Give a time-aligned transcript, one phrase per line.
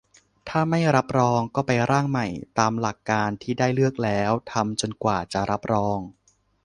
[0.49, 2.27] ถ้าไม่รับรอง ก็ไปร่างใหม่
[2.59, 5.99] ตามหลักการที่ได้เลือกแล้ว ทำจนกว่าจะรับรอง